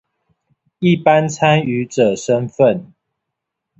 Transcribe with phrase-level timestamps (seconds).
[0.79, 2.91] 一般參與者身分